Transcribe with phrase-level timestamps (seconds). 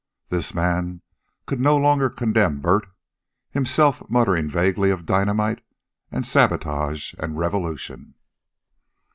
[0.29, 1.03] This man
[1.51, 2.87] no longer condemned Bert,
[3.51, 5.63] himself muttering vaguely of dynamite,
[6.11, 8.15] and sabotage, and revolution.